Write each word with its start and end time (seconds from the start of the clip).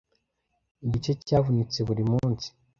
igice 0.85 1.11
cyavunitse 1.25 1.79
buri 1.87 2.03
munsi 2.11 2.47